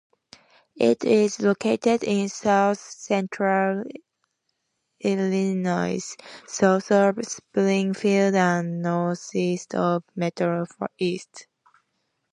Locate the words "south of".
6.47-7.23